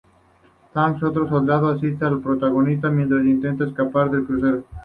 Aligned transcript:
Trask, 0.73 1.03
otro 1.03 1.29
soldado, 1.29 1.69
asiste 1.69 2.03
al 2.05 2.21
protagonista 2.21 2.89
mientas 2.89 3.23
intentan 3.23 3.67
escapar 3.67 4.09
del 4.09 4.25
crucero. 4.25 4.63